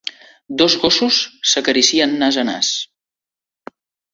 Dos 0.61 0.75
gossos 0.85 1.19
s'acaricien 1.51 2.17
nas 2.25 2.41
a 2.45 2.47
nas. 2.51 2.73